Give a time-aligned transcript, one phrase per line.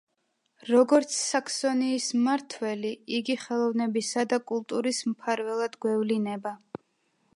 [0.69, 6.57] როგორც საქსონიის მმართველი, იგი ხელოვნებისა და კულტურის მფარველად გვევლინება.